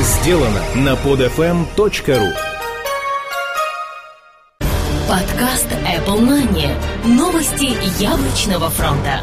[0.00, 2.32] сделано на podfm.ru
[5.08, 6.68] Подкаст Apple Money.
[7.04, 9.20] Новости яблочного фронта.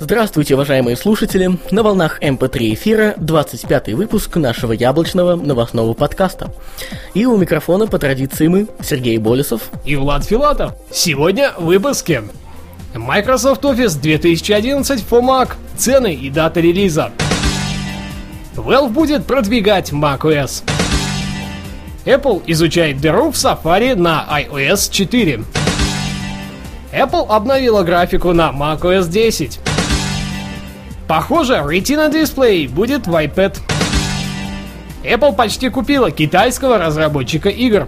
[0.00, 1.58] Здравствуйте, уважаемые слушатели!
[1.70, 6.52] На волнах МП3 эфира 25 выпуск нашего яблочного новостного подкаста.
[7.14, 10.72] И у микрофона по традиции мы, Сергей Болесов и Влад Филатов.
[10.90, 12.24] Сегодня в выпуске.
[12.98, 15.54] Microsoft Office 2011 for Mac.
[15.76, 17.12] Цены и дата релиза.
[18.56, 20.64] Valve будет продвигать macOS.
[22.04, 25.44] Apple изучает дыру в Safari на iOS 4.
[26.92, 29.60] Apple обновила графику на macOS 10.
[31.06, 33.56] Похоже, Retina Display будет в iPad.
[35.04, 37.86] Apple почти купила китайского разработчика игр.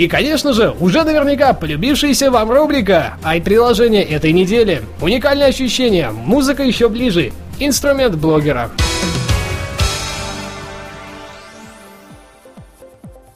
[0.00, 4.80] И, конечно же, уже наверняка полюбившаяся вам рубрика «Ай-приложение этой недели».
[5.02, 8.70] Уникальное ощущение, музыка еще ближе, инструмент блогера.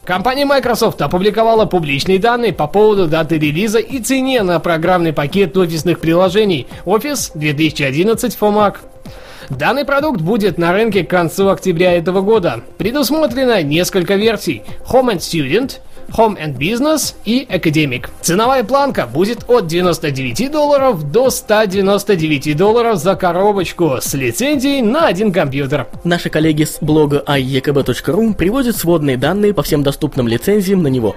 [0.06, 6.00] Компания Microsoft опубликовала публичные данные по поводу даты релиза и цене на программный пакет офисных
[6.00, 8.76] приложений Office 2011 for Mac.
[9.50, 12.62] Данный продукт будет на рынке к концу октября этого года.
[12.78, 14.62] Предусмотрено несколько версий.
[14.90, 18.08] Home and Student– Home and Business и Academic.
[18.20, 25.32] Ценовая планка будет от 99 долларов до 199 долларов за коробочку с лицензией на один
[25.32, 25.86] компьютер.
[26.04, 31.16] Наши коллеги с блога iekb.ru приводят сводные данные по всем доступным лицензиям на него.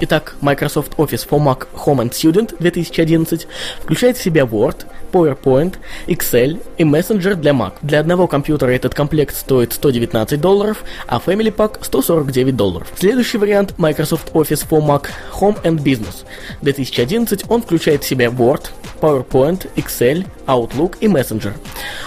[0.00, 3.46] Итак, Microsoft Office for Mac Home and Student 2011
[3.82, 5.74] включает в себя Word, PowerPoint,
[6.06, 7.74] Excel и Messenger для Mac.
[7.82, 12.88] Для одного компьютера этот комплект стоит 119 долларов, а Family Pack 149 долларов.
[12.96, 15.10] Следующий вариант Microsoft Office for Mac
[15.40, 16.24] Home and Business.
[16.62, 21.54] 2011 он включает в себя Word, PowerPoint, Excel, Outlook и Messenger.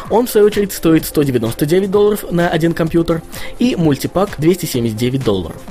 [0.09, 3.21] Он, в свою очередь, стоит 199 долларов на один компьютер
[3.59, 5.61] и мультипак 279 долларов.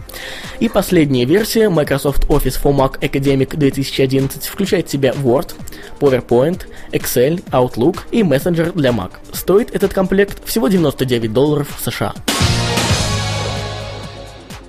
[0.60, 5.54] И последняя версия Microsoft Office for Mac Academic 2011 включает в себя Word,
[6.00, 9.12] PowerPoint, Excel, Outlook и Messenger для Mac.
[9.32, 12.14] Стоит этот комплект всего 99 долларов США.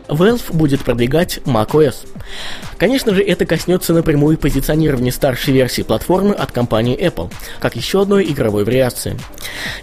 [0.07, 2.07] Valve будет продвигать macOS.
[2.77, 8.25] Конечно же, это коснется напрямую позиционирования старшей версии платформы от компании Apple, как еще одной
[8.25, 9.17] игровой вариации.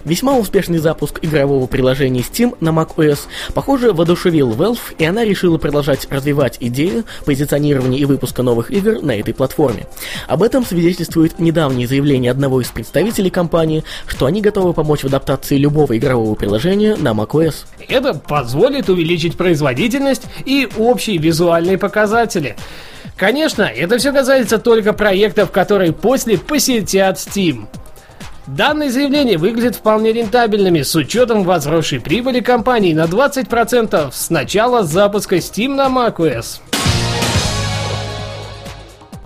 [0.05, 3.21] Весьма успешный запуск игрового приложения Steam на macOS,
[3.53, 9.19] похоже, воодушевил Valve, и она решила продолжать развивать идею позиционирования и выпуска новых игр на
[9.19, 9.87] этой платформе.
[10.27, 15.57] Об этом свидетельствует недавнее заявление одного из представителей компании, что они готовы помочь в адаптации
[15.57, 17.65] любого игрового приложения на macOS.
[17.87, 21.77] Это позволит увеличить производительность и общие визуальные
[22.33, 22.55] показатели.
[23.17, 27.67] Конечно, это все касается только проектов, которые после посетят Steam.
[28.47, 35.37] Данные заявления выглядят вполне рентабельными с учетом возросшей прибыли компании на 20% с начала запуска
[35.37, 36.72] Steam на macOS.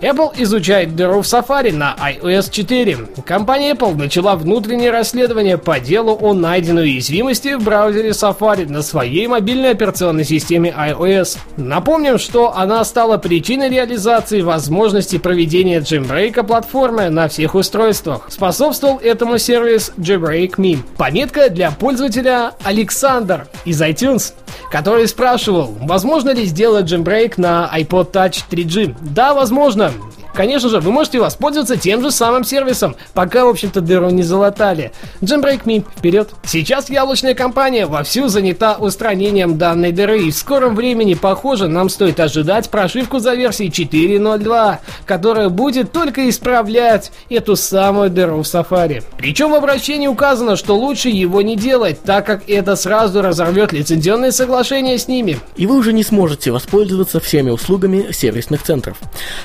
[0.00, 2.98] Apple изучает дыру в Safari на iOS 4.
[3.24, 9.26] Компания Apple начала внутреннее расследование по делу о найденной уязвимости в браузере Safari на своей
[9.26, 11.38] мобильной операционной системе iOS.
[11.56, 18.26] Напомним, что она стала причиной реализации возможности проведения джембрейка платформы на всех устройствах.
[18.28, 20.78] Способствовал этому сервис Jailbreak.me.
[20.96, 24.32] Пометка для пользователя Александр из iTunes,
[24.70, 28.96] который спрашивал, возможно ли сделать джембрейк на iPod Touch 3G.
[29.00, 29.92] Да, возможно,
[30.38, 34.92] Конечно же, вы можете воспользоваться тем же самым сервисом, пока, в общем-то, дыру не залатали.
[35.20, 36.30] Jailbreak Me, вперед!
[36.44, 42.20] Сейчас яблочная компания вовсю занята устранением данной дыры, и в скором времени, похоже, нам стоит
[42.20, 44.76] ожидать прошивку за версией 4.0.2,
[45.06, 49.02] которая будет только исправлять эту самую дыру в Safari.
[49.16, 54.30] Причем в обращении указано, что лучше его не делать, так как это сразу разорвет лицензионное
[54.30, 55.40] соглашение с ними.
[55.56, 58.98] И вы уже не сможете воспользоваться всеми услугами сервисных центров.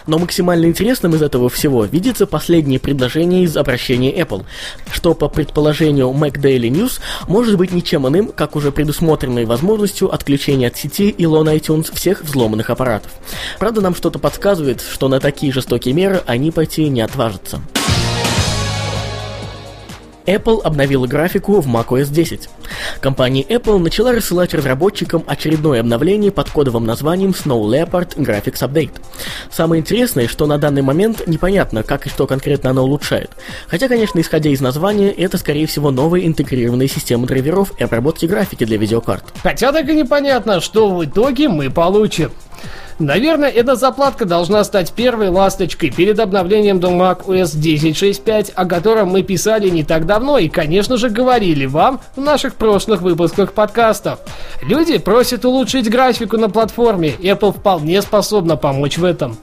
[0.06, 4.44] Но максимально интересным из этого всего видится последнее предложение из обращения Apple,
[4.92, 10.68] что по предположению Mac Daily News может быть ничем иным, как уже предусмотренной возможностью отключения
[10.68, 13.14] от сети лон iTunes всех взломанных аппаратов.
[13.60, 17.62] Правда, нам что-то подсказывает, что на такие жестокие меры они пойти не отважатся.
[20.26, 22.50] Apple обновила графику в macOS 10.
[23.02, 28.94] Компания Apple начала рассылать разработчикам очередное обновление под кодовым названием Snow Leopard Graphics Update.
[29.52, 33.32] Самое интересное, что на данный момент непонятно, как и что конкретно оно улучшает.
[33.68, 38.66] Хотя, конечно, исходя из названия, это, скорее всего, новая интегрированная система драйверов и обработки графики
[38.66, 39.26] для видеокарт.
[39.44, 42.32] Хотя так и непонятно, что в итоге мы получим.
[43.00, 49.10] Наверное, эта заплатка должна стать первой ласточкой перед обновлением до Mac OS 10.6.5, о котором
[49.10, 54.20] мы писали не так давно и, конечно же, говорили вам в наших прошлых выпусках подкастов.
[54.62, 59.38] Люди просят улучшить графику на платформе, Apple вполне способна помочь в этом.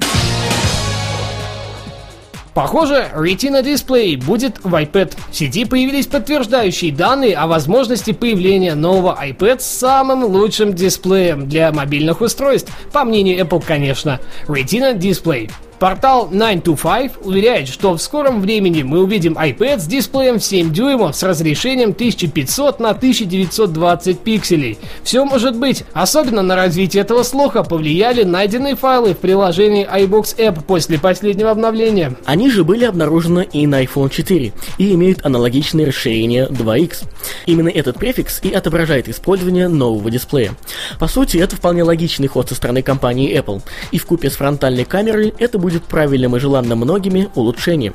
[2.55, 5.17] Похоже, Retina Display будет в iPad.
[5.31, 11.70] В сети появились подтверждающие данные о возможности появления нового iPad с самым лучшим дисплеем для
[11.73, 14.20] мобильных устройств, по мнению Apple, конечно.
[14.49, 15.50] Retina Display.
[15.81, 21.17] Портал 9to5 уверяет, что в скором времени мы увидим iPad с дисплеем в 7 дюймов
[21.17, 24.79] с разрешением 1500 на 1920 пикселей.
[25.03, 25.85] Все может быть.
[25.94, 32.15] Особенно на развитие этого слуха повлияли найденные файлы в приложении iBox App после последнего обновления.
[32.26, 37.05] Они же были обнаружены и на iPhone 4 и имеют аналогичное расширение 2x.
[37.47, 40.53] Именно этот префикс и отображает использование нового дисплея.
[40.99, 43.62] По сути, это вполне логичный ход со стороны компании Apple,
[43.93, 47.94] и в купе с фронтальной камерой это будет будет правильным и желанным многими улучшением.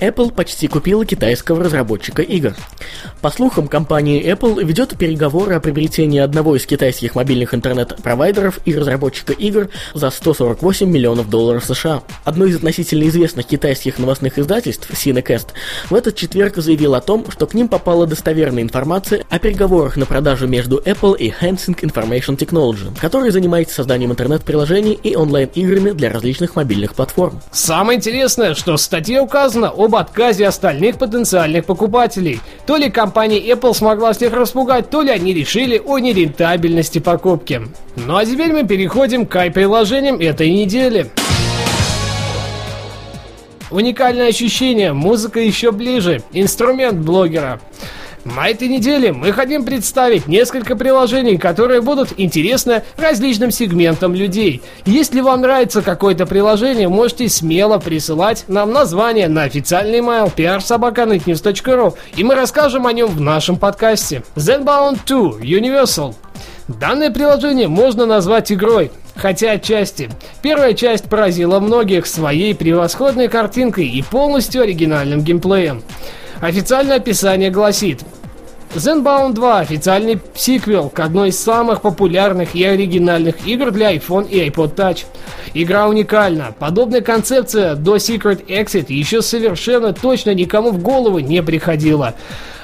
[0.00, 2.54] Apple почти купила китайского разработчика игр.
[3.20, 9.32] По слухам, компания Apple ведет переговоры о приобретении одного из китайских мобильных интернет-провайдеров и разработчика
[9.32, 12.02] игр за 148 миллионов долларов США.
[12.24, 15.48] Одно из относительно известных китайских новостных издательств, Cinecast,
[15.90, 20.06] в этот четверг заявил о том, что к ним попала достоверная информация о переговорах на
[20.06, 26.56] продажу между Apple и Hansing Information Technology, который занимается созданием интернет-приложений и онлайн-играми для различных
[26.56, 27.40] мобильных платформ.
[27.52, 32.40] Самое интересное, что в статье указано об отказе остальных потенциальных покупателей.
[32.66, 37.62] То ли компания Apple смогла всех распугать, то ли они решили о нерентабельности покупки.
[37.96, 41.10] Ну а теперь мы переходим к i-приложениям этой недели.
[43.70, 47.60] Уникальное ощущение, музыка еще ближе, инструмент блогера.
[48.36, 54.60] На этой неделе мы хотим представить несколько приложений, которые будут интересны различным сегментам людей.
[54.84, 62.24] Если вам нравится какое-то приложение, можете смело присылать нам название на официальный email prsobakanews.ru и
[62.24, 64.22] мы расскажем о нем в нашем подкасте.
[64.36, 66.14] Zenbound 2 Universal
[66.68, 70.10] Данное приложение можно назвать игрой, хотя отчасти.
[70.42, 75.82] Первая часть поразила многих своей превосходной картинкой и полностью оригинальным геймплеем.
[76.40, 78.02] Официальное описание гласит
[78.78, 84.48] Zenbound 2– официальный сиквел к одной из самых популярных и оригинальных игр для iPhone и
[84.48, 85.04] iPod Touch.
[85.52, 86.54] Игра уникальна.
[86.56, 92.14] Подобная концепция до Secret Exit еще совершенно точно никому в голову не приходила.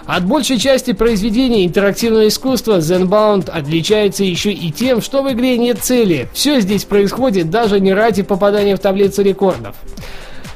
[0.06, 5.78] От большей части произведений интерактивного искусства Zenbound отличается еще и тем, что в игре нет
[5.80, 6.28] цели.
[6.32, 9.74] Все здесь происходит даже не ради попадания в таблицу рекордов.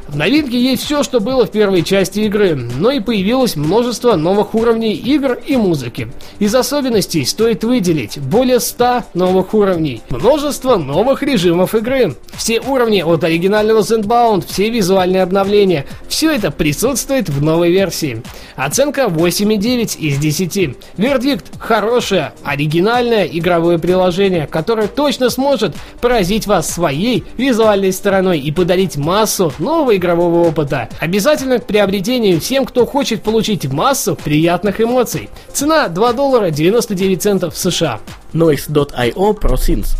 [0.09, 4.55] В новинке есть все, что было в первой части игры, но и появилось множество новых
[4.55, 6.11] уровней игр и музыки.
[6.39, 12.17] Из особенностей стоит выделить более 100 новых уровней, множество новых режимов игры.
[12.35, 18.23] Все уровни от оригинального Sandbound, все визуальные обновления, все это присутствует в новой версии.
[18.57, 20.77] Оценка 8,9 из 10.
[20.97, 28.97] Вердикт– хорошее, оригинальное игровое приложение, которое точно сможет поразить вас своей визуальной стороной и подарить
[28.97, 30.89] массу новой игрового опыта.
[30.99, 35.29] Обязательно к приобретению всем, кто хочет получить массу приятных эмоций.
[35.53, 38.01] Цена 2 доллара 99 центов США.
[38.33, 39.97] Noise.io ProSynth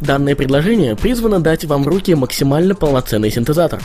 [0.00, 3.82] Данное предложение призвано дать вам в руки максимально полноценный синтезатор.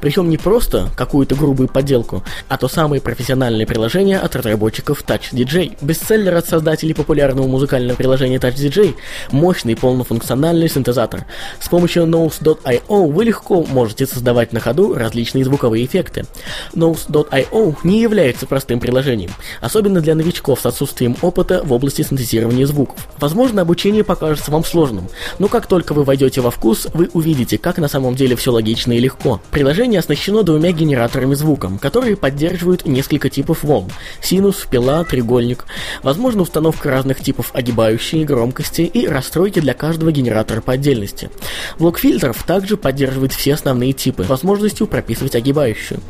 [0.00, 5.76] Причем не просто какую-то грубую подделку, а то самое профессиональное приложение от разработчиков Touch DJ.
[5.80, 8.94] Бестселлер от создателей популярного музыкального приложения Touch DJ–
[9.32, 11.26] мощный полнофункциональный синтезатор.
[11.58, 16.26] С помощью Nose.io вы легко можете создавать на ходу различные звуковые эффекты.
[16.74, 23.08] Nose.io не является простым приложением, особенно для новичков с отсутствием опыта в области синтезирования звуков.
[23.18, 25.08] Возможно, обучение покажется вам сложным,
[25.40, 28.92] но как только вы войдете во вкус, вы увидите, как на самом деле все логично
[28.92, 29.40] и легко.
[29.52, 33.90] Приложение оснащено двумя генераторами звуком, которые поддерживают несколько типов волн.
[34.20, 35.64] Синус, пила, треугольник.
[36.02, 41.30] Возможно установка разных типов огибающей, громкости и расстройки для каждого генератора по отдельности.
[41.78, 46.00] Блок фильтров также поддерживает все основные типы, возможностью прописывать огибающую.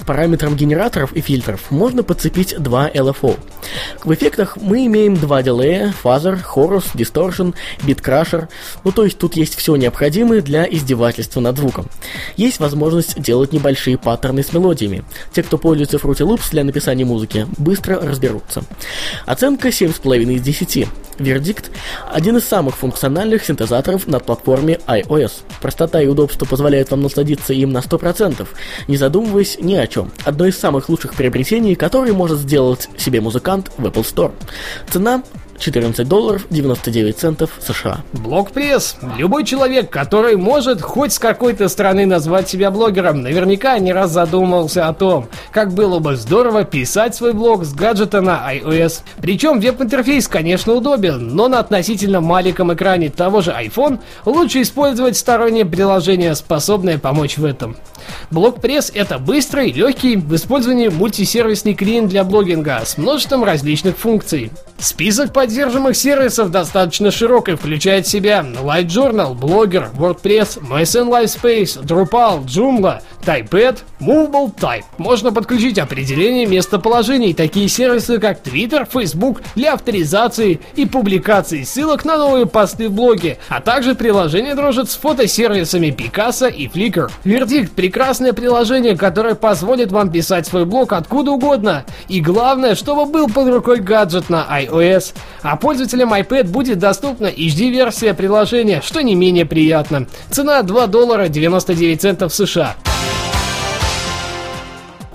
[0.00, 3.38] К параметрам генераторов и фильтров можно подцепить два LFO.
[4.02, 8.48] В эффектах мы имеем два дилея, фазер, хорус, distortion, биткрашер,
[8.88, 11.90] Ну то есть тут есть все необходимое для издевательства над звуком.
[12.38, 15.04] Есть возможность делать небольшие паттерны с мелодиями.
[15.30, 18.64] Те, кто пользуется Fruity Loops для написания музыки, быстро разберутся.
[19.26, 20.88] Оценка 7,5 из 10.
[21.18, 21.70] Вердикт–
[22.10, 25.32] один из самых функциональных синтезаторов на платформе iOS.
[25.60, 28.48] Простота и удобство позволяют вам насладиться им на 100%,
[28.86, 30.12] не задумываясь ни о чем.
[30.24, 34.32] Одно из самых лучших приобретений, которые может сделать себе музыкант в Apple Store.
[34.88, 35.22] Цена
[35.58, 38.02] 14 долларов 99 центов США.
[38.12, 38.96] Блог-пресс.
[39.16, 44.88] Любой человек, который может хоть с какой-то стороны назвать себя блогером, наверняка не раз задумывался
[44.88, 49.00] о том, как было бы здорово писать свой блог с гаджета на iOS.
[49.20, 55.64] Причем веб-интерфейс, конечно, удобен, но на относительно маленьком экране того же iPhone лучше использовать стороннее
[55.64, 57.76] приложение, способное помочь в этом.
[58.30, 64.50] Блокпресс это быстрый, легкий, в использовании мультисервисный клиент для блогинга с множеством различных функций.
[64.78, 72.44] Список поддерживаемых сервисов достаточно широк и включает в себя LiveJournal, Blogger, WordPress, MSN Livespace, Drupal,
[72.44, 74.84] Joomla, TypePad, Movable Type.
[74.98, 82.18] Можно подключить определение местоположений, такие сервисы как Twitter, Facebook для авторизации и публикации ссылок на
[82.18, 87.10] новые посты в блоге, а также приложение дружит с фотосервисами Picasa и Flickr.
[87.24, 91.86] Вердикт прекрасное приложение, которое позволит вам писать свой блог откуда угодно.
[92.08, 95.14] И главное, чтобы был под рукой гаджет на iOS.
[95.42, 100.06] А пользователям iPad будет доступна HD-версия приложения, что не менее приятно.
[100.30, 102.76] Цена 2 доллара 99 центов США.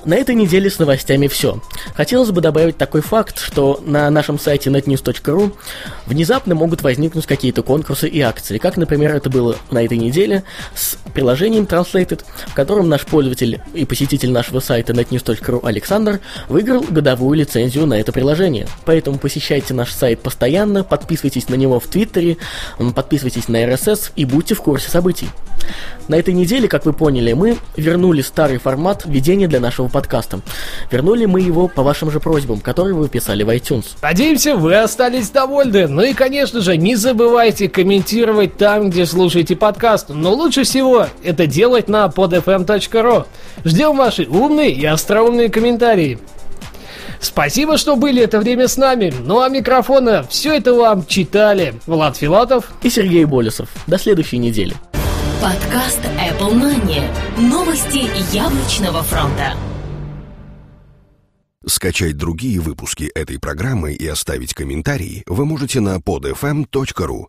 [0.06, 1.62] На этой неделе с новостями все.
[1.96, 5.54] Хотелось бы добавить такой факт, что на нашем сайте netnews.ru
[6.08, 10.44] внезапно могут возникнуть какие-то конкурсы и акции, как, например, это было на этой неделе
[10.76, 16.20] с приложением Translated, в котором наш пользователь и посетитель нашего сайта netnews.ru Александр
[16.50, 18.68] выиграл годовую лицензию на это приложение.
[18.84, 22.38] Поэтому посещайте наш сайт постоянно, подписывайтесь на него в Твиттере,
[22.94, 25.30] подписывайтесь на RSS и будьте в курсе событий.
[26.08, 30.42] На этой неделе, как вы поняли, мы вернули старый формат ведения для нашего подкаста.
[30.92, 33.86] Вернули мы его по вашим же просьбам, которые вы писали в iTunes.
[34.02, 35.88] Надеемся, вы остались довольны.
[35.88, 40.10] Ну и, конечно же, не забывайте комментировать там, где слушаете подкаст.
[40.10, 43.26] Но лучше всего это делать на podfm.ru.
[43.64, 46.20] Ждем ваши умные и остроумные комментарии.
[47.22, 49.14] Спасибо, что были это время с нами.
[49.22, 53.70] Ну а микрофона все это вам читали Влад Филатов и Сергей Болесов.
[53.88, 54.76] До следующей недели.
[55.44, 57.04] Подкаст Apple Money.
[57.38, 59.58] Новости яблочного фронта.
[61.66, 67.22] Скачать другие выпуски этой программы и оставить комментарии вы можете на podfm.ru.